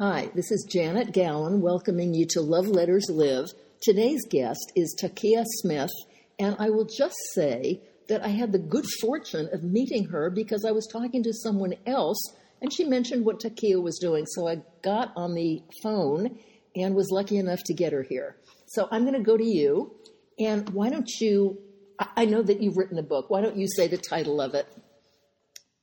[0.00, 3.46] Hi, this is Janet Gallen welcoming you to Love Letters Live.
[3.82, 5.90] Today's guest is Takia Smith,
[6.38, 10.64] and I will just say that I had the good fortune of meeting her because
[10.64, 12.20] I was talking to someone else
[12.62, 14.24] and she mentioned what Takia was doing.
[14.26, 16.38] So I got on the phone
[16.76, 18.36] and was lucky enough to get her here.
[18.66, 19.96] So I'm going to go to you.
[20.38, 21.58] And why don't you?
[21.98, 23.30] I- I know that you've written a book.
[23.30, 24.68] Why don't you say the title of it?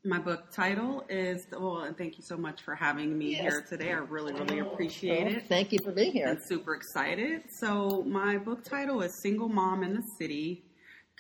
[0.08, 3.42] My book title is, well, and thank you so much for having me Yes.
[3.42, 3.90] here today.
[3.92, 5.48] I really, really appreciate Oh, it.
[5.50, 6.28] Thank you for being here.
[6.28, 7.42] I'm super excited.
[7.60, 10.64] So, my book title is Single Mom in the City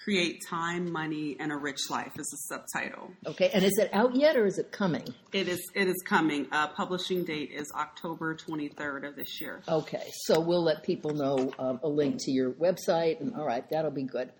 [0.03, 3.09] Create Time, Money, and a Rich Life, is the subtitle.
[3.25, 5.05] Okay, and is it out yet or is it coming?
[5.33, 6.45] It is it is coming.
[6.51, 9.63] Uh, publishing date is October 23rd of this year.
[9.67, 13.67] Okay, so we'll let people know um, a link to your website, and all right,
[13.71, 14.31] that'll be good.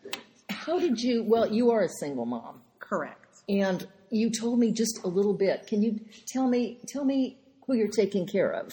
[0.51, 1.23] How did you?
[1.23, 3.25] Well, you are a single mom, Correct.
[3.49, 5.67] and you told me just a little bit.
[5.67, 7.37] Can you tell me tell me
[7.67, 8.71] who you're taking care of,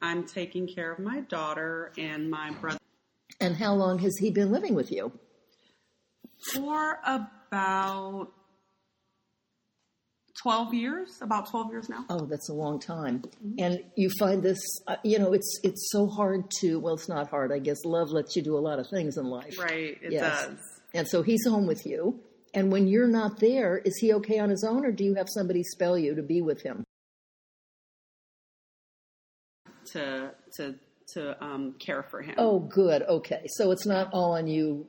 [0.00, 2.78] I'm taking care of my daughter and my brother
[3.40, 5.12] and how long has he been living with you?
[6.54, 8.32] for about
[10.42, 12.04] 12 years, about 12 years now.
[12.10, 13.22] Oh, that's a long time.
[13.58, 16.80] And you find this, uh, you know, it's it's so hard to.
[16.80, 17.52] Well, it's not hard.
[17.52, 19.56] I guess love lets you do a lot of things in life.
[19.58, 20.46] Right, it Yes.
[20.46, 20.58] does.
[20.94, 22.18] And so he's home with you.
[22.54, 25.28] And when you're not there, is he okay on his own, or do you have
[25.28, 26.84] somebody spell you to be with him?
[29.92, 30.74] to to
[31.14, 32.34] to um, care for him.
[32.38, 33.02] Oh, good.
[33.02, 34.86] Okay, so it's not all on you.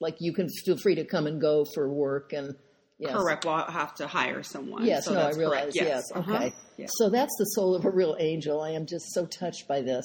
[0.00, 2.54] Like you can feel free to come and go for work and
[2.98, 3.12] yes.
[3.12, 3.44] correct.
[3.44, 4.84] Well, I'll have to hire someone.
[4.84, 5.72] Yes, so no, I that's realize.
[5.72, 5.76] correct.
[5.76, 6.32] Yes, uh-huh.
[6.34, 6.54] okay.
[6.76, 6.86] Yeah.
[6.88, 8.60] So that's the soul of a real angel.
[8.60, 10.04] I am just so touched by this.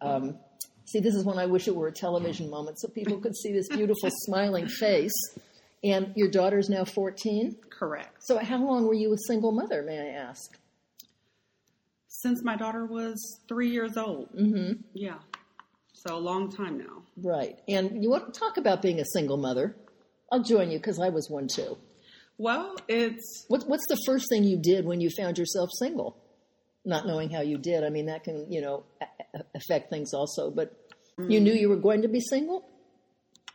[0.00, 0.38] Um,
[0.86, 3.52] see, this is when I wish it were a television moment so people could see
[3.52, 5.12] this beautiful smiling face.
[5.84, 7.56] And your daughter's now 14.
[7.70, 8.16] Correct.
[8.20, 10.58] So how long were you a single mother, may I ask?
[12.08, 14.30] Since my daughter was three years old.
[14.34, 14.80] Mm-hmm.
[14.94, 15.18] Yeah.
[15.92, 17.02] So a long time now.
[17.16, 17.58] Right.
[17.68, 19.76] And you want to talk about being a single mother?
[20.32, 21.78] I'll join you because I was one too.
[22.38, 26.16] Well, it's What, what's the first thing you did when you found yourself single?
[26.84, 27.84] Not knowing how you did.
[27.84, 28.84] I mean, that can, you know,
[29.54, 30.50] affect things also.
[30.50, 30.72] But
[31.18, 32.64] you knew you were going to be single?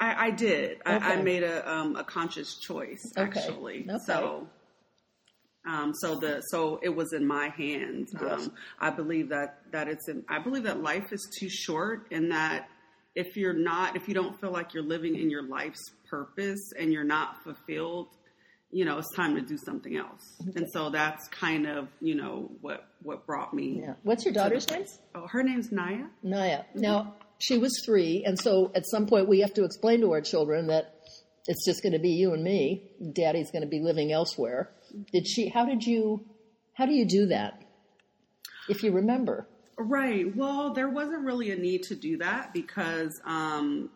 [0.03, 0.81] I, I did.
[0.85, 3.85] I, I made a um, a conscious choice actually.
[3.89, 3.99] Okay.
[4.05, 4.47] So.
[5.65, 8.13] Um, so the so it was in my hands.
[8.21, 8.47] Yes.
[8.47, 12.31] Um, I believe that that it's in, I believe that life is too short, and
[12.31, 12.67] that
[13.15, 16.91] if you're not if you don't feel like you're living in your life's purpose and
[16.91, 18.09] you're not fulfilled,
[18.71, 20.35] you know it's time to do something else.
[20.53, 23.83] And so that's kind of you know what what brought me.
[23.85, 23.93] Yeah.
[24.03, 24.83] What's your daughter's name?
[25.15, 26.07] Oh, her name's Naya.
[26.23, 26.63] Naya.
[26.75, 30.21] Now, she was three, and so at some point we have to explain to our
[30.21, 30.95] children that
[31.47, 32.89] it's just going to be you and me.
[33.13, 34.71] Daddy's going to be living elsewhere.
[35.11, 36.25] Did she, how did you,
[36.73, 37.61] how do you do that?
[38.69, 39.47] If you remember.
[39.77, 40.33] Right.
[40.35, 43.89] Well, there wasn't really a need to do that because um,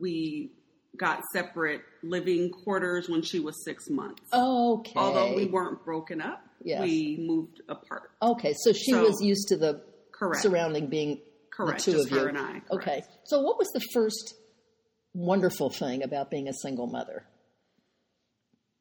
[0.00, 0.50] we
[0.98, 4.22] got separate living quarters when she was six months.
[4.34, 4.92] Okay.
[4.96, 6.82] Although we weren't broken up, Yes.
[6.82, 8.10] we moved apart.
[8.20, 9.82] Okay, so she So- was used to the
[10.12, 10.42] Correct.
[10.42, 11.20] surrounding being
[11.56, 11.84] Correct.
[11.84, 12.28] the two Just of you.
[12.28, 12.42] and I.
[12.60, 12.70] correct.
[12.72, 13.02] Okay.
[13.24, 14.34] So what was the first
[15.14, 17.24] wonderful thing about being a single mother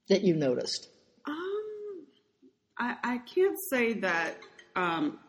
[0.10, 0.88] that you noticed?
[1.28, 1.36] Um,
[2.80, 4.38] I, I can't say that
[4.76, 5.20] um,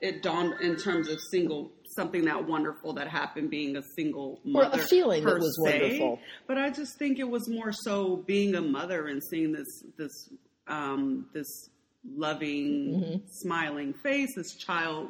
[0.00, 4.78] it dawned in terms of single something that wonderful that happened being a single mother.
[4.78, 6.20] Or a feeling that was se, wonderful.
[6.46, 10.30] But I just think it was more so being a mother and seeing this this
[10.68, 11.68] um, this
[12.16, 13.16] loving, Mm-hmm.
[13.30, 14.30] smiling face.
[14.36, 15.08] This child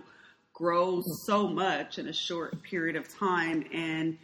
[0.67, 4.17] grows so much in a short period of time, and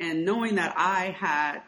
[0.00, 1.60] and knowing that I had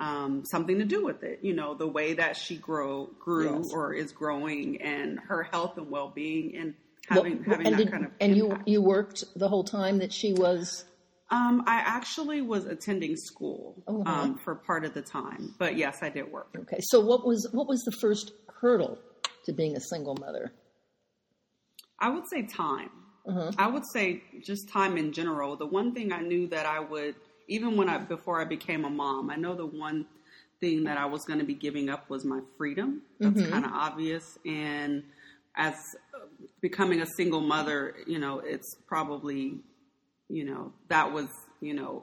[0.00, 1.40] um, something to do with it.
[1.42, 3.70] You know, the way that she grow grew Yes.
[3.70, 6.74] or is growing, and her health and well being, and
[7.10, 9.98] Well, having having and that did- kind of and you you worked the whole time
[9.98, 10.86] that she was
[11.30, 14.02] Um, I actually was attending school Uh-huh.
[14.10, 16.48] um, for part of the time, but yes, I did work.
[16.62, 16.78] okay.
[16.80, 18.98] So what was what was the first hurdle
[19.44, 20.44] to being a single mother?
[21.98, 22.90] I would say time.
[23.26, 23.50] Uh-huh.
[23.58, 25.56] I would say just time in general.
[25.56, 27.14] The one thing I knew that I would,
[27.48, 30.06] even when I before I became a mom, I know the one
[30.60, 33.02] thing that I was going to be giving up was my freedom.
[33.20, 33.52] That's Mm-hmm.
[33.52, 34.38] kind of obvious.
[34.46, 35.04] And
[35.56, 35.74] as
[36.14, 36.26] uh,
[36.60, 39.58] becoming a single mother, you know, it's probably,
[40.28, 41.28] you know, that was,
[41.60, 42.02] you know,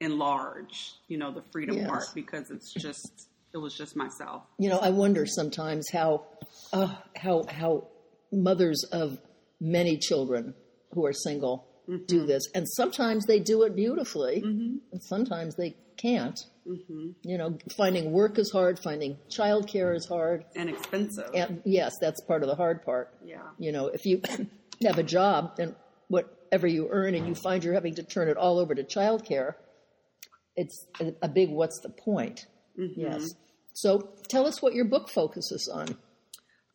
[0.00, 1.88] enlarged, you know, the freedom Yes.
[1.88, 4.42] part because it's just, it was just myself.
[4.58, 6.24] You know, I wonder sometimes how
[6.72, 7.88] uh, how how
[8.32, 9.18] mothers of
[9.60, 10.54] many children
[10.92, 12.04] who are single Mm-hmm.
[12.06, 16.40] do this, and sometimes they do it beautifully, and sometimes they can't.
[16.66, 17.08] Mm-hmm.
[17.22, 21.28] You know, finding work is hard, finding childcare is hard, And expensive.
[21.34, 23.12] and yes, that's part of the hard part.
[23.22, 23.42] yeah.
[23.58, 24.22] You know, if you
[24.86, 25.74] have a job and
[26.08, 29.52] whatever you earn and you find you're having to turn it all over to childcare,
[30.56, 32.46] it's a, a big what's the point?
[32.78, 33.34] Yes.
[33.74, 35.98] So tell us what your book focuses on.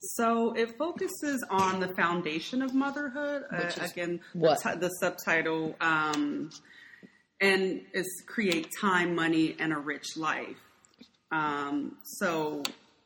[0.02, 3.44] So it focuses on the foundation of motherhood.
[3.52, 4.64] Uh, Which is again, what?
[4.64, 6.50] The, ti- the subtitle um,
[7.42, 10.58] and is create time, money, and a rich life.
[11.32, 12.64] Um, so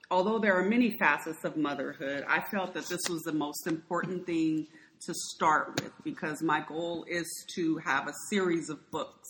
[0.10, 4.25] although there are many facets of motherhood, I felt that this was the most important
[4.25, 4.68] thing
[5.06, 9.28] to start with because my goal is to have a series of books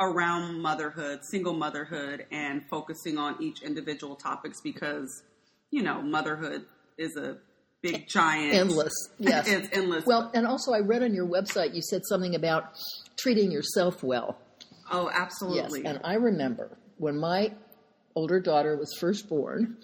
[0.00, 5.24] around motherhood, single motherhood, and focusing on each individual topics because,
[5.70, 6.64] you know, motherhood
[6.96, 7.38] is a
[7.82, 8.92] big giant Endless.
[9.18, 9.48] Yes.
[9.48, 10.04] it's endless.
[10.06, 12.76] Well, and also I read on your website you said something about
[13.18, 14.38] treating yourself well.
[14.90, 15.92] oh, absolutely Yes.
[15.92, 17.52] And I remember when my
[18.14, 19.76] older daughter was first born,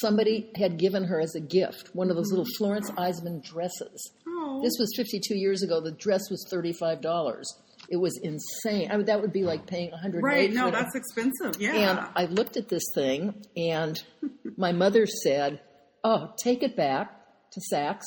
[0.00, 2.58] somebody had given her as a gift one of those little mm-hmm.
[2.58, 4.12] Florence Eiseman dresses.
[4.28, 5.80] oh, This was 52 years ago.
[5.80, 7.42] The dress was $35.
[7.88, 8.90] It was insane.
[8.90, 10.22] I mean, that would be like paying 100.
[10.22, 10.52] Right?
[10.52, 10.72] No, for it.
[10.72, 11.60] that's expensive.
[11.60, 11.72] Yeah.
[11.74, 14.02] And I looked at this thing, and
[14.56, 15.60] my mother said,
[16.02, 17.12] "Oh, take it back
[17.52, 18.04] to Saks,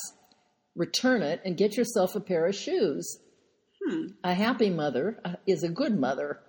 [0.74, 3.18] return it, and get yourself a pair of shoes."
[3.86, 4.08] Hmm.
[4.22, 6.40] A happy mother uh, is a good mother,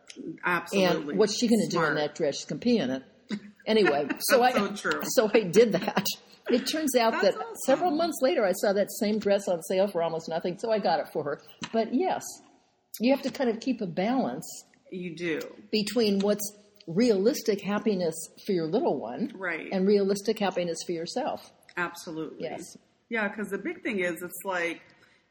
[0.44, 1.12] absolutely.
[1.12, 2.36] and what's she going to do in that dress?
[2.36, 3.04] She's going to pee in it.
[3.66, 5.02] Anyway, so I so true.
[5.16, 6.06] so I did that.
[6.50, 7.56] It turns out That's that awesome.
[7.66, 10.80] several months later, I saw that same dress on sale for almost nothing, so I
[10.80, 11.42] got it for her.
[11.72, 12.24] But yes,
[13.00, 14.46] you have to kind of keep a balance
[14.92, 15.40] You do.
[15.72, 16.58] between what's
[16.88, 18.16] realistic happiness
[18.46, 19.70] for your little one Right.
[19.72, 21.52] and realistic happiness for yourself.
[21.78, 22.44] Absolutely.
[22.44, 22.76] Yes.
[23.10, 24.82] Yeah, because the big thing is, it's like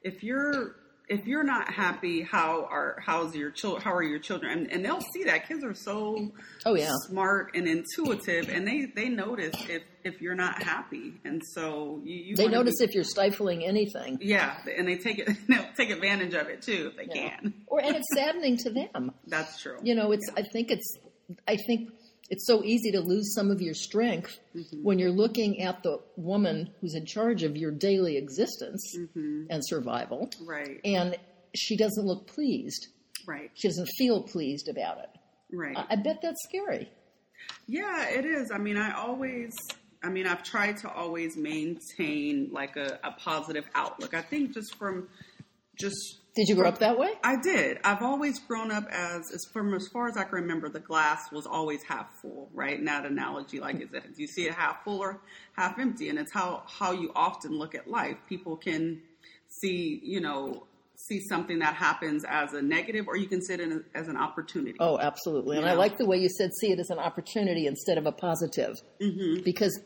[0.03, 0.77] if you're
[1.11, 3.83] if you're not happy, how are how's your children?
[3.83, 4.53] How are your children?
[4.61, 6.31] And, and they'll see that kids are so
[6.65, 6.93] Oh, yeah.
[7.09, 12.15] smart and intuitive, and they they notice if if you're not happy, and so you,
[12.15, 14.19] you They notice be- if you're stifling anything.
[14.23, 17.29] yeah, and they take it they'll take advantage of it too if they Yeah.
[17.41, 17.55] can.
[17.67, 19.13] Or and it's saddening to them.
[19.27, 19.79] That's true.
[19.83, 20.97] You know, it's I think it's
[21.47, 21.91] I think
[22.31, 24.83] it's so easy to lose some of your strength Mm-hmm.
[24.83, 29.45] when you're looking at the woman who's in charge of your daily existence Mm-hmm.
[29.51, 30.81] and survival Right.
[30.85, 31.17] and
[31.55, 32.87] she doesn't look pleased.
[33.27, 33.51] Right.
[33.55, 35.11] She doesn't feel pleased about it.
[35.53, 35.77] Right.
[35.77, 36.89] I, I bet that's scary.
[37.67, 38.51] Yeah, it is.
[38.53, 39.57] I mean, I always,
[40.03, 44.15] I mean, I've tried to always maintain like a, a positive outlook.
[44.15, 45.09] I think just from
[45.79, 47.11] just Did you grow up that way?
[47.25, 47.79] I did.
[47.83, 51.31] I've always grown up as, as from as far as I can remember, the glass
[51.33, 52.79] was always half full, right?
[52.79, 55.21] And that analogy, like, is it do you see it half full or
[55.57, 56.09] half empty?
[56.09, 58.17] And it's how how you often look at life.
[58.29, 59.03] People can
[59.49, 63.61] see, you know, see something that happens as a negative, or you can see it
[63.61, 64.77] in a, as an opportunity.
[64.79, 65.57] Oh, absolutely.
[65.57, 68.13] And I like the way you said see it as an opportunity instead of a
[68.13, 68.77] positive.
[69.03, 69.43] Mm-hmm.
[69.43, 69.81] Because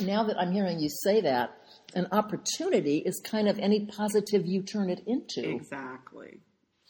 [0.00, 1.58] now that I'm hearing you say that,
[1.94, 5.48] an opportunity is kind of any positive you turn it into.
[5.48, 6.40] Exactly.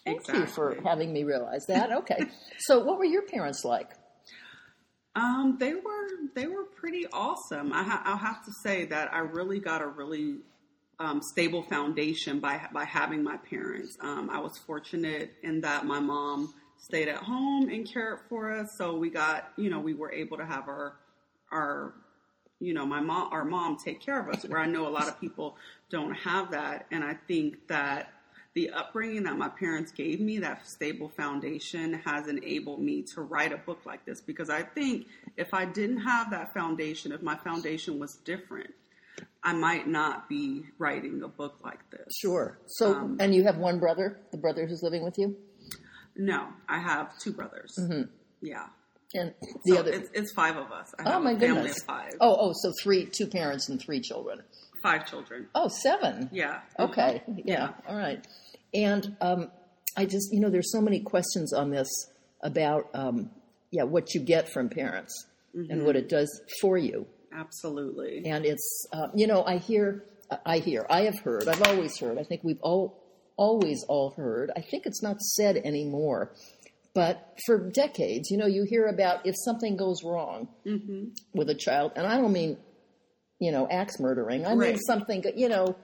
[0.04, 0.40] Thank exactly.
[0.40, 1.90] you for having me realize that.
[1.92, 2.26] Okay.
[2.60, 3.90] so, what were your parents like?
[5.16, 7.72] Um, they were they were pretty awesome.
[7.72, 10.38] I ha- I'll have to say that I really got a really
[10.98, 13.96] um, stable foundation by by having my parents.
[14.00, 18.68] Um, I was fortunate in that my mom stayed at home and cared for us,
[18.76, 20.96] so we got you know we were able to have our
[21.52, 21.94] our
[22.60, 24.44] you know my mom our mom take care of us.
[24.44, 25.56] Where I know a lot of people
[25.90, 28.12] don't have that, and I think that
[28.54, 33.52] the upbringing that my parents gave me, that stable foundation, has enabled me to write
[33.52, 34.20] a book like this.
[34.20, 38.70] Because I think if I didn't have that foundation, if my foundation was different,
[39.42, 42.06] I might not be writing a book like this.
[42.20, 42.56] Sure.
[42.66, 45.36] So, Um, and you have one brother, the brother who's living with you?
[46.16, 47.76] No, I have two brothers.
[48.40, 48.66] Yeah.
[49.14, 49.32] And
[49.64, 49.92] the So other.
[49.92, 50.92] it's, it's five of us.
[50.98, 51.78] I oh, my a family goodness.
[51.80, 52.10] of five.
[52.20, 54.42] Oh, oh, so three, two parents and three children.
[54.82, 55.48] Five children.
[55.54, 56.28] Oh, seven.
[56.32, 56.60] Yeah.
[56.78, 57.22] Okay.
[57.44, 57.70] Yeah.
[57.88, 58.26] All right.
[58.74, 59.50] And um,
[59.96, 61.88] I just, you know, there's so many questions on this
[62.42, 63.30] about, um,
[63.70, 66.28] yeah, what you get from parents and what it does
[66.60, 67.06] for you.
[67.32, 68.22] Absolutely.
[68.26, 70.04] And it's, uh, you know, I hear,
[70.44, 73.00] I hear, I have heard, I've always heard, I think we've all,
[73.36, 76.32] always all heard, I think it's not said anymore,
[76.94, 80.48] but for decades, you know, you hear about if something goes wrong
[81.34, 82.56] with a child, and I don't mean,
[83.40, 84.78] you know, axe murdering, I mean Right.
[84.86, 85.76] something, you know,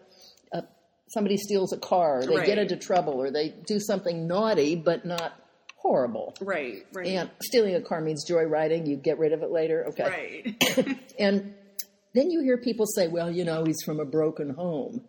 [0.52, 0.62] uh,
[1.08, 5.32] somebody steals a car, they get into trouble, or they do something naughty, but not
[5.76, 6.34] horrible.
[6.40, 6.86] Right.
[6.92, 7.06] Right.
[7.08, 10.54] And stealing a car means joyriding, you get rid of it later, okay.
[10.76, 10.98] right.
[11.18, 11.54] And
[12.14, 15.04] then you hear people say, well, you know, he's from a broken home.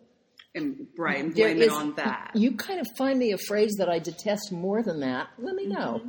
[0.54, 1.18] And right.
[1.20, 2.32] And There blame it on that.
[2.34, 5.28] You kind of find me a phrase that I detest more than that.
[5.38, 6.00] Let me know.
[6.00, 6.08] Mm-hmm.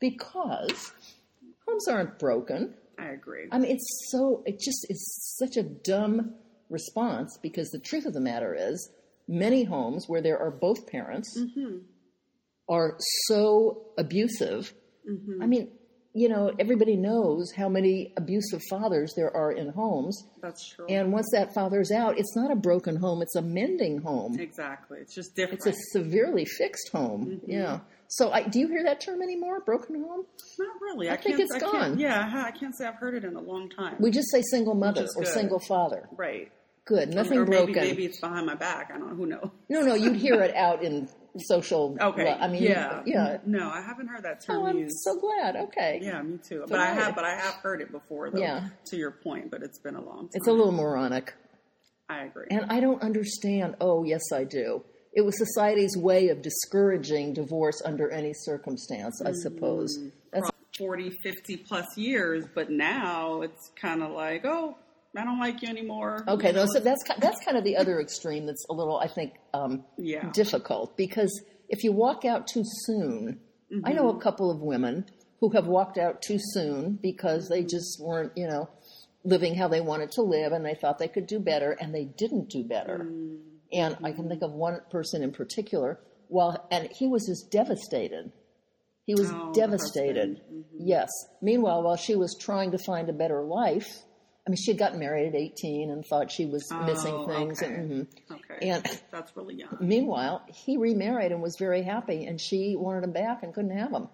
[0.00, 0.92] Because
[1.66, 2.74] homes aren't broken.
[2.98, 3.46] I agree.
[3.50, 6.34] I mean, it's so, it just is such a dumb
[6.70, 8.90] response because the truth of the matter is
[9.28, 11.78] many homes where there are both parents Mm-hmm.
[12.68, 14.72] are so abusive.
[15.08, 15.42] Mm-hmm.
[15.42, 15.68] I mean,
[16.16, 20.24] you know, everybody knows how many abusive fathers there are in homes.
[20.40, 20.86] That's true.
[20.88, 24.40] And once that father's out, it's not a broken home, it's a mending home.
[24.40, 24.98] exactly.
[25.00, 25.66] It's just different.
[25.66, 27.26] It's a severely fixed home.
[27.26, 27.50] Mm-hmm.
[27.50, 27.80] Yeah.
[28.08, 29.60] So, I, do you hear that term anymore?
[29.60, 30.24] Broken home?
[30.58, 31.10] Not really.
[31.10, 31.98] I I, think it's I gone.
[31.98, 33.96] Yeah, I can't say I've heard it in a long time.
[33.98, 35.32] We just say single mother or good.
[35.32, 36.08] single father.
[36.16, 36.50] right.
[36.86, 37.12] Good.
[37.12, 37.74] Nothing or broken.
[37.74, 38.92] Maybe, maybe it's behind my back.
[38.94, 39.16] I don't know.
[39.16, 39.50] Who knows?
[39.68, 41.08] No, no, you'd hear it out in
[41.40, 41.96] social.
[42.00, 42.32] Okay.
[42.32, 43.02] I mean, yeah.
[43.06, 43.38] yeah.
[43.46, 44.96] No, I haven't heard that term Oh, I'm used.
[45.00, 45.56] so glad.
[45.56, 46.00] Okay.
[46.02, 46.64] yeah, me too.
[46.68, 46.86] But I.
[46.86, 48.40] have, but I have heard it before, though.
[48.40, 48.68] Yeah.
[48.86, 50.30] To your point, but it's been a long time.
[50.34, 51.34] It's a little moronic.
[52.08, 52.46] I agree.
[52.50, 53.76] And I don't understand.
[53.80, 54.84] Oh, yes, I do.
[55.12, 59.98] It was society's way of discouraging divorce under any circumstance, I suppose.
[59.98, 60.12] Mm.
[60.32, 64.76] That's 40, 50 plus years, but now it's kind of like, oh,
[65.18, 66.24] I don't like you anymore.
[66.28, 66.52] okay.
[66.52, 68.46] No, so that's that's kind of the other extreme.
[68.46, 70.30] That's a little, I think, um, Yeah.
[70.32, 73.40] difficult because if you walk out too soon,
[73.84, 74.18] I know Mm-hmm.
[74.18, 75.06] a couple of women
[75.40, 78.68] who have walked out too soon because they just weren't, you know,
[79.24, 82.04] living how they wanted to live, and they thought they could do better, and they
[82.04, 82.98] didn't do better.
[83.00, 83.36] Mm-hmm.
[83.72, 85.98] And I can think of one person in particular.
[86.28, 88.30] Well, and he was just devastated.
[89.04, 90.38] He was Oh, devastated.
[90.38, 90.64] husband.
[90.78, 91.10] Yes.
[91.42, 93.88] Meanwhile, while she was trying to find a better life,
[94.46, 97.60] I mean, she had gotten married at 18 and thought she was missing Oh, things.
[97.62, 97.74] okay.
[97.74, 98.06] And, mhm.
[98.30, 98.68] Okay.
[98.68, 99.76] and that's really young.
[99.80, 103.90] meanwhile, he remarried and was very happy, and she wanted him back and couldn't have
[103.90, 104.08] him.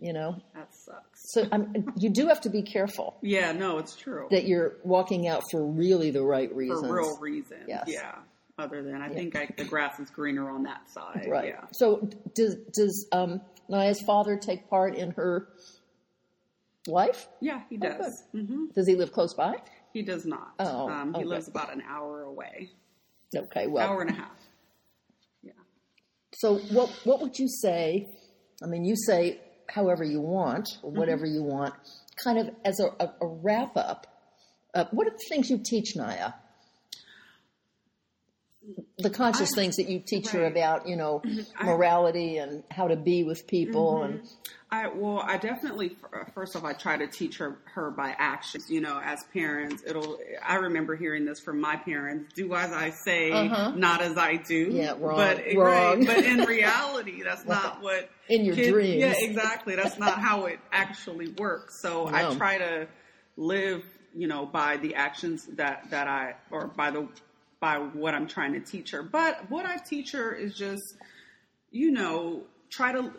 [0.00, 1.32] You know, That sucks.
[1.32, 4.26] so um, you do have to be careful Yeah, no, it's true.
[4.30, 6.86] that you're walking out for really the right reasons.
[6.86, 7.64] For real reasons.
[7.68, 7.84] Yes.
[7.88, 8.14] Yeah.
[8.58, 11.26] Other than, I think I, the grass is greener on that side.
[11.28, 11.48] Right.
[11.48, 11.64] Yeah.
[11.72, 15.48] So does does um, Naya's father take part in her
[16.86, 17.28] life?
[17.40, 18.24] Yeah, he does.
[18.32, 19.54] hmm Does he live close by?
[19.92, 20.54] He does not.
[20.58, 21.24] Oh, um, he okay.
[21.26, 22.70] lives about an hour away.
[23.34, 23.66] Okay.
[23.66, 24.36] Well, hour and a half.
[25.42, 25.52] Yeah.
[26.34, 28.08] So what what would you say?
[28.62, 30.98] I mean, you say however you want or Mm-hmm.
[30.98, 31.74] whatever you want.
[32.22, 34.06] Kind of as a, a, a wrap up.
[34.74, 36.32] Uh, what are the things you teach Naya?
[39.04, 40.48] The conscious I- things that you teach her right.
[40.52, 40.56] Mm-hmm.
[40.56, 41.22] about, you know,
[41.62, 44.22] morality and how to be with people, and
[44.70, 48.66] I well, I definitely f- first off, I try to teach her her by actions.
[48.68, 50.18] You know, as parents, it'll.
[50.44, 53.72] I remember hearing this from my parents: "Do as I say, Uh-huh.
[53.76, 55.98] not as I do." Yeah, wrong, But wrong.
[55.98, 59.00] right, but in reality, that's not what In your dreams.
[59.00, 59.76] Yeah, exactly.
[59.76, 61.80] That's not how it actually works.
[61.80, 62.16] So No.
[62.16, 62.88] I try to
[63.36, 63.82] live,
[64.14, 67.06] you know, by the actions that that I or by the
[67.64, 69.02] by what I'm trying to teach her.
[69.02, 70.96] But what I teach her is just
[71.70, 73.12] you know, try to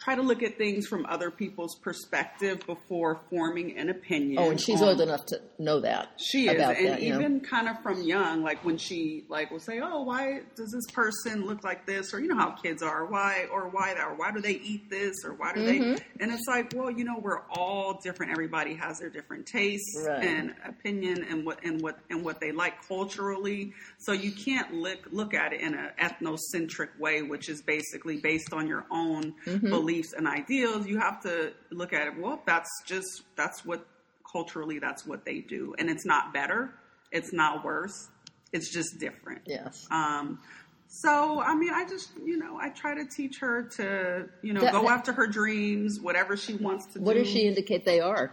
[0.00, 4.38] try to look at things from other people's perspective before forming an opinion.
[4.38, 6.08] oh, and she's on- old enough to know that.
[6.16, 7.18] She is, about and that, you know.
[7.20, 10.94] even kind of from young, like when she like will say, "Oh, why does this
[10.94, 14.14] person look like this?" Or you know how kids are, why or why that, or
[14.14, 15.92] why do they eat this, or why do Mm-hmm.
[15.92, 15.98] they?
[16.20, 18.32] And it's like, well, you know, we're all different.
[18.32, 20.24] Everybody has their different tastes Right.
[20.24, 23.74] and opinion, and what and what and what they like culturally.
[23.98, 28.54] So you can't look look at it in an ethnocentric way, which is basically based
[28.54, 29.68] on your own Mm-hmm.
[29.68, 30.86] beliefs and ideals.
[30.86, 32.18] You have to look at it.
[32.18, 33.86] Well, that's just that's what
[34.30, 36.70] culturally that's what they do, and it's not better.
[37.10, 38.08] It's not worse.
[38.52, 39.42] It's just different.
[39.46, 39.86] yes.
[39.90, 40.40] Um,
[40.88, 44.60] so I mean, I just you know I try to teach her to you know
[44.60, 47.04] That- go after her dreams, whatever she wants to do.
[47.04, 47.20] What do.
[47.20, 48.32] does she indicate they are?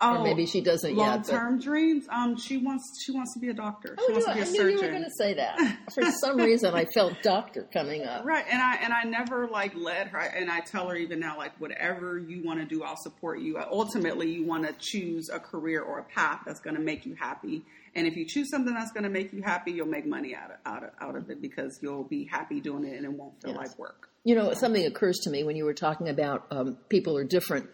[0.00, 2.06] Oh, or maybe she doesn't yet, Long term dreams.
[2.10, 3.96] Um, she wants she wants to be a doctor.
[3.98, 5.58] She Oh, wants no, to be I a knew you were going to say that.
[5.94, 8.24] For some reason, I felt doctor coming up.
[8.24, 11.36] Right, and I and I never like let her, and I tell her even now,
[11.36, 13.58] like whatever you want to do, I'll support you.
[13.58, 17.14] Ultimately, you want to choose a career or a path that's going to make you
[17.14, 17.62] happy,
[17.94, 20.50] and if you choose something that's going to make you happy, you'll make money out
[20.50, 23.40] of out of, out of it because you'll be happy doing it, and it won't
[23.42, 23.68] feel Yes.
[23.68, 24.08] like work.
[24.24, 27.68] You know, something occurs to me when you were talking about um, people are different.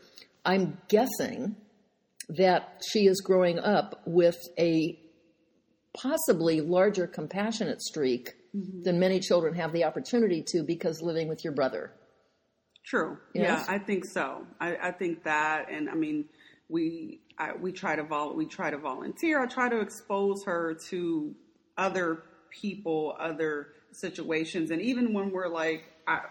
[0.44, 1.54] I'm guessing
[2.36, 4.98] that she is growing up with a
[6.00, 8.82] possibly larger compassionate streak Mm-hmm.
[8.82, 11.92] than many children have the opportunity to because living with your brother.
[12.84, 13.16] True.
[13.32, 13.64] Yes?
[13.68, 14.44] Yeah, I think so.
[14.60, 16.24] I, I think that, and I mean,
[16.68, 19.40] we I, we try to vol- we try to volunteer.
[19.40, 21.32] I try to expose her to
[21.78, 26.22] other people, other situations, and even when we're like, I,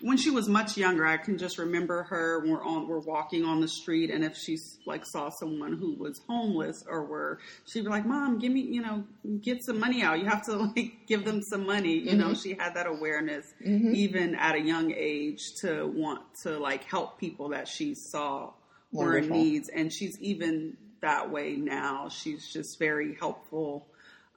[0.00, 2.40] when she was much younger, I can just remember her.
[2.44, 6.20] We're on, we're walking on the street, and if she like saw someone who was
[6.28, 9.04] homeless, or were, she'd be like, "Mom, give me, you know,
[9.40, 10.18] get some money out.
[10.18, 12.34] You have to like give them some money." You know, mm-hmm.
[12.34, 13.94] she had that awareness mm-hmm.
[13.94, 18.52] even at a young age to want to like help people that she saw
[18.92, 19.36] were in Wonderful.
[19.36, 22.08] needs, and she's even that way now.
[22.08, 23.86] She's just very helpful.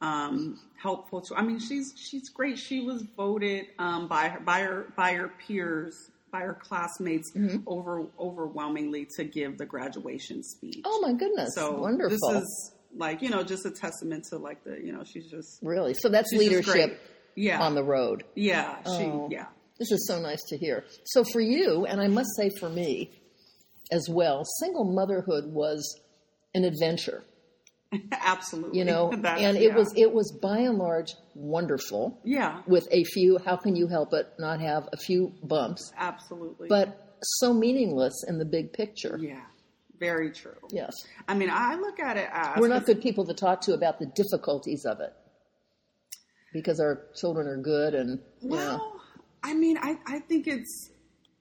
[0.03, 1.35] Um, helpful to.
[1.35, 2.57] I mean, she's she's great.
[2.59, 5.95] She was voted um, by her by her by her peers
[6.31, 7.57] by her classmates Mm-hmm.
[7.67, 10.81] over overwhelmingly to give the graduation speech.
[10.85, 12.17] Oh my goodness, so wonderful!
[12.33, 15.59] This is like you know just a testament to like the you know she's just
[15.63, 16.75] really, so that's she's just great.
[16.81, 17.01] leadership
[17.35, 18.23] Yeah, on the road.
[18.35, 19.27] yeah, she Oh.
[19.31, 19.45] yeah.
[19.79, 20.85] This is so nice to hear.
[21.05, 23.09] So for you, and I must say for me
[23.91, 25.99] as well, single motherhood was
[26.53, 27.23] an adventure.
[28.11, 29.69] Absolutely, You know, That's- and yeah.
[29.69, 32.19] it was it was by and large wonderful.
[32.23, 35.91] yeah, With a few, how can you help it not have a few bumps?
[35.97, 39.17] absolutely, But so meaningless in the big picture.
[39.21, 39.41] yeah,
[39.99, 40.55] very true.
[40.71, 40.93] Yes.
[41.27, 43.99] I mean, I look at it as We're not good people to talk to about
[43.99, 45.13] the difficulties of it
[46.53, 49.01] because our children are good and you know, Well,
[49.43, 50.89] I mean, I, I think it's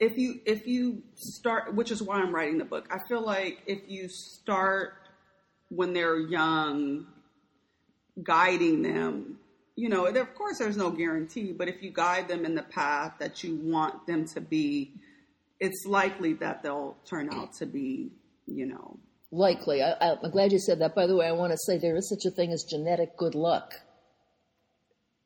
[0.01, 2.89] if you if you start, which is why I'm writing the book.
[2.91, 4.95] I feel like if you start
[5.75, 7.07] when they're young,
[8.23, 9.39] guiding them,
[9.75, 13.15] you know, of course there's no guarantee, but if you guide them in the path
[13.19, 14.93] that you want them to be,
[15.61, 18.11] it's likely that they'll turn out to be,
[18.47, 18.99] you know,
[19.31, 19.83] likely.
[19.83, 20.95] I, I'm glad you said that.
[20.95, 23.35] By the way, I want to say there is such a thing as genetic good
[23.35, 23.73] luck.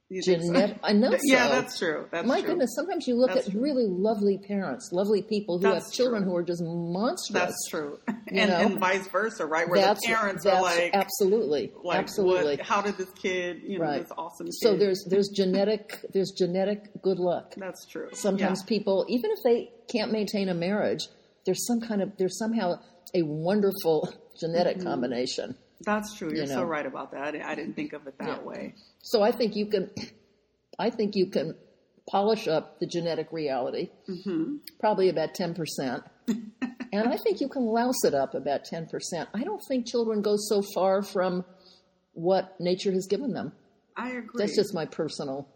[0.08, 0.74] You so?
[0.84, 1.52] I know yeah, so.
[1.52, 2.06] that's true.
[2.12, 2.50] That's My true.
[2.50, 3.60] goodness, sometimes you look That's at true.
[3.62, 6.30] really lovely parents, lovely people who That's have children true.
[6.30, 7.28] who are just monstrous.
[7.40, 8.56] That's true, You and, know?
[8.58, 9.68] and vice versa, right?
[9.68, 12.56] Where the parents are like, absolutely, like absolutely.
[12.56, 14.02] What, how did this kid, you know, Right.
[14.02, 14.54] this awesome kid?
[14.60, 17.54] so there's there's genetic there's genetic good luck.
[17.56, 18.08] that's true.
[18.12, 18.68] Sometimes Yeah.
[18.68, 21.08] people, even if they can't maintain a marriage,
[21.44, 22.74] there's some kind of there's somehow
[23.14, 24.86] a wonderful genetic Mm-hmm.
[24.88, 25.56] combination.
[25.80, 26.28] That's true.
[26.30, 27.22] You're you so right about that.
[27.22, 28.42] I didn't, think of it that Yeah.
[28.42, 28.74] way.
[29.02, 29.90] So I think you can,
[30.78, 31.54] I think you can
[32.10, 34.56] polish up the genetic reality, Mm-hmm.
[34.80, 39.28] probably about ten percent, and I think you can louse it up about ten percent.
[39.34, 41.44] I don't think children go so far from
[42.12, 43.52] what nature has given them.
[43.96, 44.30] I agree.
[44.38, 45.48] That's just my personal.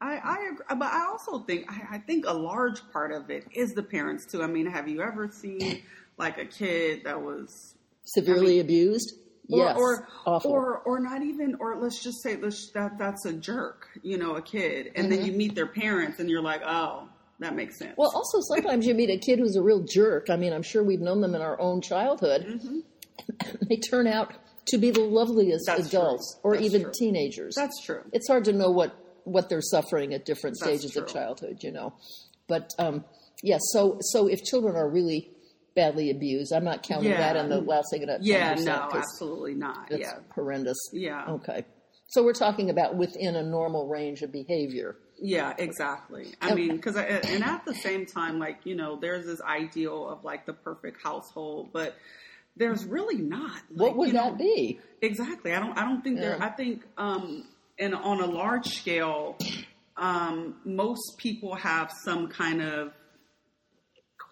[0.00, 3.44] I, I agree, but I also think I, I think a large part of it
[3.54, 4.42] is the parents too.
[4.42, 5.82] I mean, have you ever seen
[6.18, 9.14] like a kid that was Severely abused?
[9.48, 9.76] Or, yes.
[9.76, 10.50] or awful.
[10.50, 14.34] or or not even or let's just say let's, that that's a jerk, you know,
[14.34, 17.92] a kid, and then you meet their parents and you're like, oh, that makes sense.
[17.92, 18.00] Mm-hmm.
[18.00, 20.30] well, also sometimes you meet a kid who's a real jerk.
[20.30, 22.60] I mean, I'm sure we've known them in our own childhood.
[23.68, 24.34] they turn out
[24.68, 25.76] to be the loveliest Mm-hmm.
[25.78, 25.98] That's true.
[26.00, 26.92] adults, or That's even true.
[26.98, 27.54] teenagers.
[27.54, 28.02] that's true.
[28.12, 31.72] it's hard to know what what they're suffering at different That's stages of childhood, you
[31.72, 31.94] know.
[32.46, 33.04] But um,
[33.42, 35.30] yeah, so so if children are really
[35.76, 37.18] badly abused, I'm not counting Yeah.
[37.18, 38.04] that in the last thing.
[38.22, 39.86] Yeah, 10%, no, absolutely not.
[39.92, 40.78] it's Yeah, horrendous.
[40.92, 41.64] yeah, Okay.
[42.08, 44.96] So we're talking about within a normal range of behavior.
[45.20, 46.34] yeah, exactly.
[46.40, 50.24] I mean, because and at the same time, like you know, there's this ideal of
[50.24, 51.94] like the perfect household, but
[52.56, 53.60] there's really not.
[53.74, 54.80] What would you know, that be?
[55.02, 55.52] Exactly.
[55.52, 55.76] I don't.
[55.76, 56.40] I don't think there.
[56.40, 57.44] I think, um,
[57.78, 59.36] and on a large scale,
[59.96, 62.92] um, most people have some kind of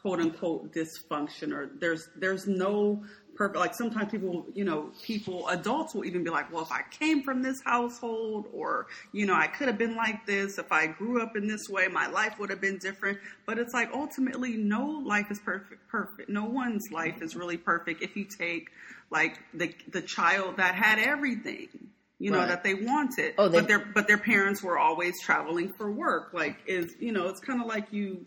[0.05, 3.03] quote unquote dysfunction, or there's there's no
[3.37, 3.59] perfect.
[3.59, 7.23] Like sometimes people, you know, people adults will even be like, well, if I came
[7.23, 10.59] from this household, or you know, I could have been like this.
[10.59, 13.19] If I grew up in this way, my life would have been different.
[13.47, 15.89] But it's like ultimately, no life is perfect.
[15.89, 16.29] Perfect.
[16.29, 18.03] No one's life is really perfect.
[18.03, 18.69] If you take
[19.11, 21.69] like the the child that had everything
[22.21, 22.49] you know Right.
[22.49, 26.33] that they wanted Oh, they- but their but their parents were always traveling for work
[26.33, 28.25] like is you know it's kind of like you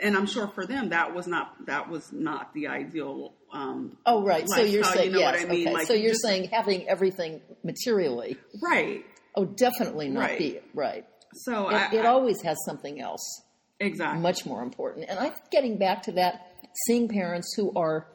[0.00, 4.22] and i'm sure for them that was not that was not the ideal um Oh,
[4.24, 4.48] right.
[4.48, 5.40] So you're saying you know yes.
[5.40, 5.74] what i mean okay.
[5.74, 8.36] like so you you're just- saying having everything materially.
[8.62, 10.38] right Oh, definitely not Right.
[10.38, 11.06] be right.
[11.34, 13.42] so It, I, it always has something else.
[13.80, 15.06] exactly much more important.
[15.08, 16.52] And I'm getting back to that,
[16.86, 18.06] seeing parents who are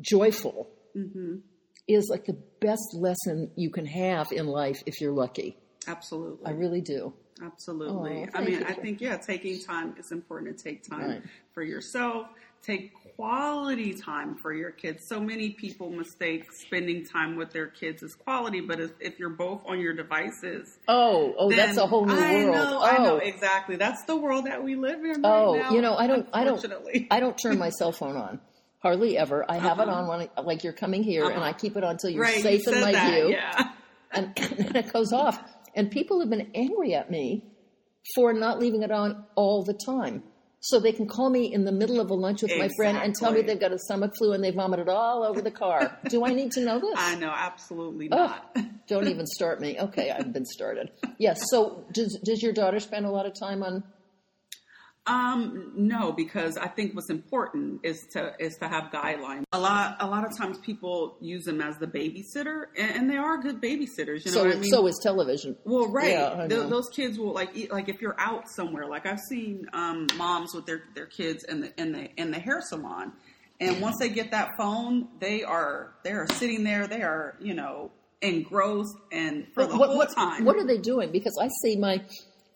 [0.00, 1.36] joyful Mm-hmm.
[1.88, 5.56] is like the best lesson you can have in life if you're lucky.
[5.88, 7.14] absolutely I really do.
[7.42, 8.28] Absolutely.
[8.32, 8.64] Oh, I mean, you.
[8.66, 11.22] I think yeah, taking time is important to take time Right.
[11.52, 12.28] for yourself.
[12.62, 15.06] Take quality time for your kids.
[15.06, 19.28] So many people mistake spending time with their kids as quality, but if, if you're
[19.28, 22.24] both on your devices, Oh, oh, that's a whole new world.
[22.24, 22.54] I world.
[22.54, 23.76] Know, oh, I know exactly.
[23.76, 25.20] That's the world that we live in.
[25.24, 26.64] oh, right now, you know, I don't, I don't.
[27.10, 28.40] I don't turn my cell phone on.
[28.78, 29.44] Hardly ever.
[29.48, 30.00] I have it Uh-huh.
[30.00, 31.44] on when, I- like you're coming here, and Uh-huh.
[31.44, 33.72] I keep it on until you're right, safe you in my that, view, Yeah.
[34.10, 35.38] and, and then it goes off.
[35.74, 37.44] And people have been angry at me
[38.14, 40.22] for not leaving it on all the time.
[40.60, 43.14] So they can call me in the middle of a lunch with my friend and
[43.14, 45.98] tell me they've got a stomach flu and they vomited all over the car.
[46.08, 46.94] Do I need to know this?
[46.96, 48.56] I know, absolutely Oh, not.
[48.88, 49.78] don't even start me.
[49.78, 50.90] Okay, I've been started.
[51.18, 51.50] Yes.
[51.50, 53.84] So does does your daughter spend a lot of time on?
[55.06, 59.42] Um, no, because I think what's important is to is to have guidelines.
[59.52, 63.16] A lot a lot of times people use them as the babysitter, and, and they
[63.16, 64.24] are good babysitters.
[64.24, 64.70] You know so, what I mean?
[64.70, 65.56] so is television.
[65.64, 66.12] Well, right.
[66.12, 66.68] Yeah, I Th- know.
[66.70, 68.86] those kids will like eat, like if you're out somewhere.
[68.86, 72.38] Like I've seen um, moms with their, their kids in the in the in the
[72.38, 73.12] hair salon,
[73.60, 76.86] and once they get that phone, they are they are sitting there.
[76.86, 77.90] They are you know
[78.22, 80.46] engrossed and for the what, whole what, time.
[80.46, 81.12] what are they doing?
[81.12, 82.02] Because I see my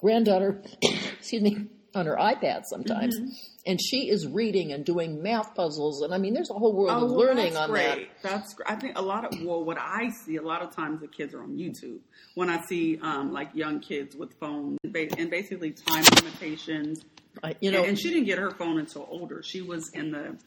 [0.00, 0.62] granddaughter,
[1.18, 1.66] excuse me,
[1.98, 3.28] on her iPad sometimes, Mm-hmm.
[3.66, 6.90] and she is reading and doing math puzzles, and I mean, there's a whole world
[6.90, 8.08] of Oh, well, learning on great.
[8.22, 8.70] That's great.
[8.70, 11.34] I think a lot of well, what I see a lot of times the kids
[11.34, 11.98] are on YouTube.
[12.34, 17.44] When I see um, like young kids with phones and basically time limitations, that.
[17.44, 19.42] I, you know, and she didn't get her phone until older.
[19.44, 20.38] She was in the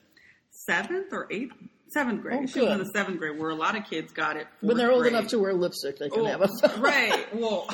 [0.49, 1.53] seventh or eighth,
[1.93, 2.39] seventh grade.
[2.43, 4.77] Oh, she was in the seventh grade, where a lot of kids got it when
[4.77, 5.13] they're old grade.
[5.13, 6.81] enough to wear lipstick, they can Well, have a phone.
[6.81, 7.27] right.
[7.33, 7.69] Well,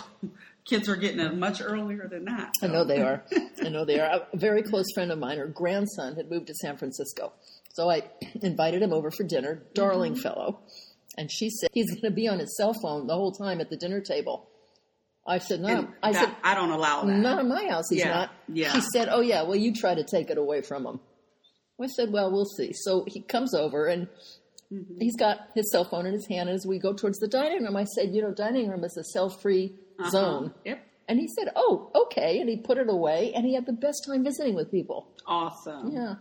[0.69, 2.51] kids are getting it much earlier than that.
[2.62, 3.23] I know they are.
[3.63, 4.27] I know they are.
[4.34, 7.34] A very close friend of mine, her grandson had moved to San Francisco.
[7.73, 8.03] So I
[8.41, 10.21] invited him over for dinner, darling Mm-hmm.
[10.21, 10.60] fellow.
[11.17, 13.69] And she said he's going to be on his cell phone the whole time at
[13.69, 14.47] the dinner table.
[15.25, 15.67] I said, no.
[15.67, 17.12] And I that- said, I don't allow that.
[17.17, 18.32] not in my house, he's Yeah, not.
[18.47, 18.71] yeah.
[18.73, 20.99] She said, oh, yeah, well, you try to take it away from him.
[21.82, 22.71] I said, well, we'll see.
[22.73, 24.08] So he comes over and
[24.71, 24.99] Mm-hmm.
[24.99, 26.49] he's got his cell phone in his hand.
[26.49, 29.03] As we go towards the dining room, I said, you know, dining room is a
[29.03, 30.10] cell free Uh-huh.
[30.10, 30.53] zone.
[30.65, 30.84] Yep.
[31.08, 34.03] And he said, "Oh, okay." And he put it away, and he had the best
[34.06, 35.08] time visiting with people.
[35.25, 35.91] Awesome.
[35.91, 36.15] Yeah.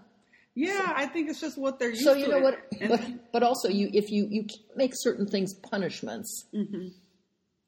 [0.54, 2.10] Yeah, I think it's just what they're used to.
[2.12, 2.56] So you know what?
[2.88, 3.00] But,
[3.32, 6.86] but also, you if you you make certain things punishments, Mm-hmm.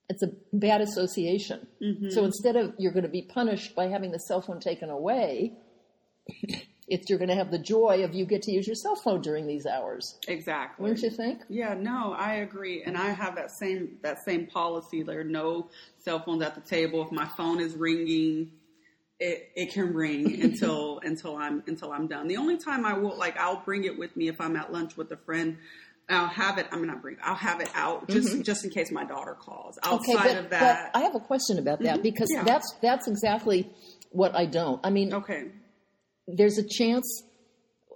[0.09, 1.67] it's a bad association.
[2.11, 5.55] So instead of you're going to be punished by having the cell phone taken away,
[6.89, 9.21] it's you're going to have the joy of you get to use your cell phone
[9.21, 10.19] during these hours.
[10.27, 10.83] exactly.
[10.83, 11.43] Wouldn't you think?
[11.49, 15.03] Yeah, no, I agree, and I have that same that same policy.
[15.03, 17.05] There are no cell phones at the table.
[17.05, 18.53] If my phone is ringing,
[19.21, 22.29] it, it can ring until until I'm until I'm done.
[22.29, 24.97] The only time I will like I'll bring it with me if I'm at lunch
[24.97, 25.59] with a friend.
[26.11, 26.67] I'll have it.
[26.73, 27.19] I'm mean, not bring.
[27.23, 28.41] I'll have it out just mm-hmm.
[28.43, 29.79] just in case my daughter calls.
[29.83, 32.03] Outside Okay, but, of that, but I have a question about that mm-hmm.
[32.03, 32.45] because Yeah.
[32.45, 33.71] that's that's exactly
[34.11, 34.81] what I don't.
[34.83, 35.49] I mean, okay,
[36.29, 37.25] there's a chance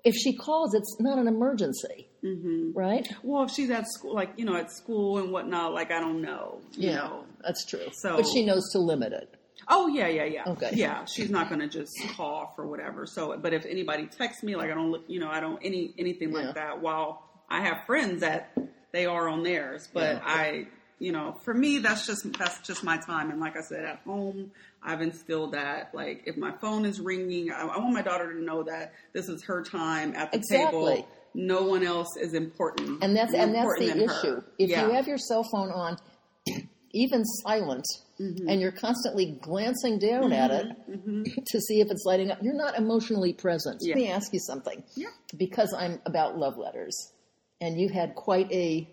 [0.05, 2.77] if she calls, it's not an emergency, mm-hmm.
[2.77, 3.07] right?
[3.23, 6.23] well, if she's at school, like you know, at school and whatnot, like I don't
[6.23, 7.25] know, you know.
[7.45, 7.87] that's true.
[7.93, 9.37] So- but she knows to limit it.
[9.69, 10.43] Oh yeah, yeah, yeah.
[10.47, 10.71] Okay.
[10.73, 13.07] Yeah, she's not going to just cough or whatever.
[13.07, 15.95] So, but if anybody texts me, like I don't look, you know, I don't any
[15.99, 16.47] anything Yeah.
[16.47, 16.81] like that.
[16.83, 18.57] While I have friends that
[18.93, 20.21] they are on theirs, but Yeah.
[20.25, 20.67] I,
[20.99, 23.31] you know, for me, that's just that's just my time.
[23.31, 24.51] And like I said, at home,
[24.83, 25.95] I've instilled that.
[25.95, 29.29] Like if my phone is ringing, I, I want my daughter to know that this
[29.29, 30.95] is her time at the Exactly.
[30.97, 31.09] table.
[31.35, 34.15] No one else is important, And that's more and that's the than her.
[34.19, 34.43] issue.
[34.59, 34.87] If Yeah.
[34.87, 35.97] you have your cell phone on,
[36.93, 37.85] even silent,
[38.21, 38.49] Mm-hmm.
[38.49, 40.67] and you're constantly glancing down at it
[41.47, 43.79] to see if it's lighting up, you're not emotionally present.
[43.81, 43.95] Yeah.
[43.95, 44.85] Let me ask you something.
[44.95, 45.09] Yeah.
[45.37, 46.95] Because I'm about love letters,
[47.61, 48.89] and you had quite a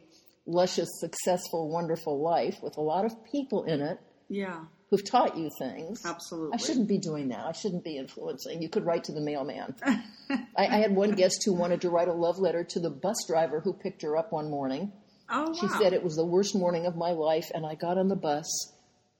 [0.50, 5.50] luscious, successful, wonderful life with a lot of people in it yeah, who've taught you
[5.60, 6.06] things.
[6.06, 6.54] absolutely.
[6.54, 7.46] I shouldn't be doing that.
[7.46, 8.62] I shouldn't be influencing.
[8.62, 9.76] You could write to the mailman.
[9.86, 13.18] I, I had one guest who wanted to write a love letter to the bus
[13.28, 14.92] driver who picked her up one morning.
[15.30, 15.80] Oh, She wow.
[15.80, 18.48] said it was the worst morning of my life, and I got on the bus,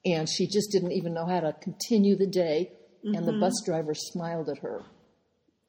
[0.06, 2.72] and she just didn't even know how to continue the day.
[3.04, 3.26] And Mm-hmm.
[3.28, 4.84] the bus driver smiled at her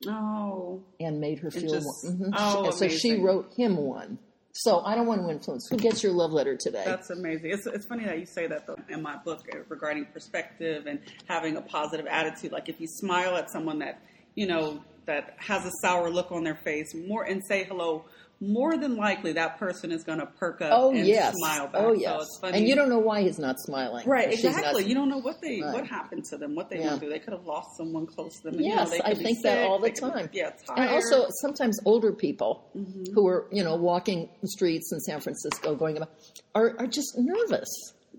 [0.06, 1.68] Oh, and made her feel.
[1.74, 2.30] just- Mhm.
[2.36, 4.18] oh, so she wrote him one.
[4.52, 5.68] So I don't want to influence.
[5.68, 6.82] Who gets your love letter today?
[6.84, 7.50] That's amazing.
[7.50, 11.00] It's, it's funny that you say that though in my book uh, regarding perspective and
[11.26, 12.52] having a positive attitude.
[12.52, 14.02] Like if you smile at someone that,
[14.34, 18.04] you know, that has a sour look on their face more and say hello,
[18.42, 21.34] more than likely that person is going to perk up oh and yes.
[21.36, 21.82] smile back.
[21.82, 22.26] Oh So yes.
[22.40, 22.56] funny.
[22.58, 24.08] and you don't know why he's not smiling.
[24.08, 24.86] Right, she's not exactly.
[24.86, 25.74] You don't know what they Right.
[25.74, 26.86] what happened to them, what they Yeah.
[26.88, 27.10] went through.
[27.10, 28.54] They could have lost someone close to them.
[28.54, 30.30] and, you Yes, know, they I think that all the they could be- time.
[30.32, 30.78] yeah, tired.
[30.78, 33.12] And also, sometimes older people Mm-hmm.
[33.14, 36.10] who are, you know, walking the streets in San Francisco going about
[36.54, 37.68] are, are just nervous.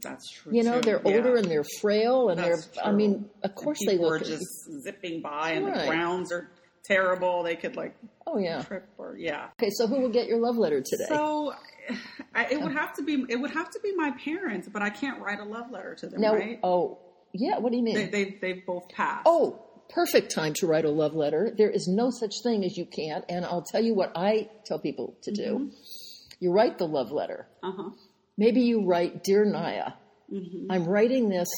[0.03, 0.51] that's true.
[0.55, 0.81] You know, too.
[0.81, 1.15] they're Yeah.
[1.17, 4.21] older and they're frail and That's they're, I mean, of course they look.
[4.21, 4.45] are just
[4.84, 5.81] zipping by and Right.
[5.81, 6.49] the grounds are
[6.84, 7.44] terrible.
[7.44, 7.96] They could like
[8.28, 8.63] oh, yeah.
[8.63, 9.50] trip or yeah.
[9.60, 11.06] Okay, so who will get your love letter today?
[11.08, 11.54] So
[12.36, 14.89] I, it would have to be it would have to be my parents, but I
[14.89, 16.60] can't write a love letter to them, now, right?
[16.63, 17.00] oh,
[17.34, 17.96] yeah, what do you mean?
[17.96, 19.24] They, they they've both passed.
[19.26, 21.54] oh, perfect time to write a love letter.
[21.58, 23.26] There is no such thing as you can't.
[23.30, 25.44] And I'll tell you what I tell people to do.
[25.44, 25.67] Mm-hmm.
[26.39, 27.48] You write the love letter.
[27.62, 27.89] uh huh.
[28.38, 29.91] Maybe you write, Dear Naya,
[30.32, 30.72] Mm-hmm.
[30.72, 31.50] I'm writing this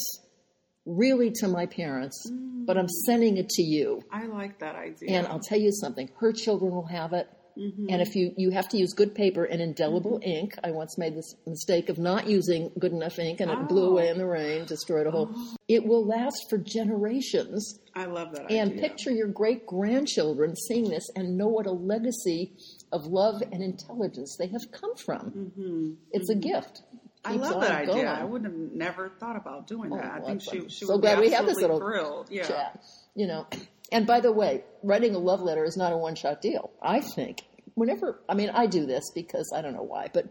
[0.86, 2.30] really to my parents,
[2.66, 3.06] but I'm mm.
[3.06, 4.02] sending it to you.
[4.12, 5.18] I like that idea.
[5.18, 7.86] And I'll tell you something, her children will have it, mm-hmm.
[7.90, 10.30] And if you, you have to use good paper and indelible mm-hmm.
[10.30, 13.64] ink, I once made this mistake of not using good enough ink and it oh.
[13.66, 13.92] blew Oh.
[13.92, 15.32] away in the rain, destroyed a whole.
[15.36, 15.56] Oh.
[15.68, 17.80] It will last for generations.
[17.96, 18.62] I love that idea.
[18.62, 18.82] And idea.
[18.82, 22.54] picture your great grandchildren seeing this and know what a legacy
[22.92, 25.32] of love and intelligence they have come from.
[25.32, 25.94] Mm-hmm.
[26.12, 26.82] It's a gift.
[27.26, 27.94] I love that idea.
[27.94, 28.08] going.
[28.08, 30.12] I would have never thought about doing that.
[30.14, 32.28] I think she, she so would glad be we have this little thrilled.
[32.30, 32.48] Yeah.
[32.48, 32.84] chat.
[33.16, 33.48] You know,
[33.92, 36.72] and by the way, writing a love letter is not a one shot deal.
[36.82, 37.44] I think
[37.76, 40.26] whenever, I mean, I do this because I don't know why, but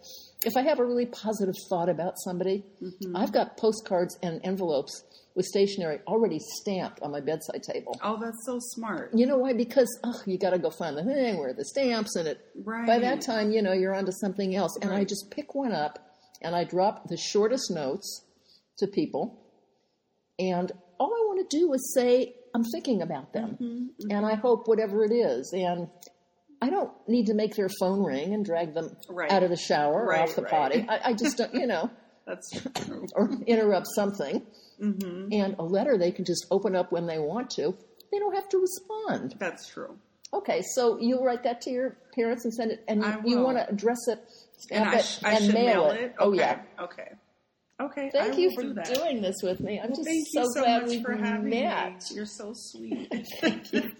[0.44, 3.16] if I have a really positive thought about somebody, Mm-hmm.
[3.16, 7.98] I've got postcards and envelopes with stationery already stamped on my bedside table.
[8.02, 9.12] Oh, that's so smart.
[9.14, 9.52] You know why?
[9.52, 12.44] Because oh, you got to go find the thing where the stamps, and it.
[12.57, 12.87] Right.
[12.87, 16.12] By that time, you know you're onto something else, and I just pick one up
[16.44, 18.24] and I drop the shortest notes
[18.78, 19.38] to people,
[20.38, 24.35] and all I want to do is say I'm thinking about them, Mm-hmm, and I
[24.35, 25.88] hope whatever it is, and
[26.61, 29.31] I don't need to make their phone ring and drag them Right.
[29.31, 30.50] out of the shower or off the right.
[30.50, 30.87] potty.
[30.88, 31.90] I, I just don't, you know
[32.26, 33.07] That's true.
[33.16, 34.42] or interrupt something.
[34.81, 35.28] Mm-hmm.
[35.33, 37.76] And a letter they can just open up when they want to.
[38.12, 39.35] They don't have to respond.
[39.38, 39.96] That's true.
[40.35, 43.68] Okay, so you'll write that to your parents and send it, and you want to
[43.68, 44.18] address it,
[44.70, 46.01] And I, sh- I and should mail, mail it.
[46.01, 46.14] it.
[46.18, 46.38] Oh Okay.
[46.38, 46.61] yeah.
[46.81, 47.09] Okay.
[47.81, 48.11] Okay.
[48.12, 49.81] Thank you for do doing this with me.
[49.81, 51.94] I'm Well, just thank so, you so glad much we've for having met.
[52.11, 52.16] me.
[52.16, 53.09] You're so sweet.
[53.40, 53.90] Thank you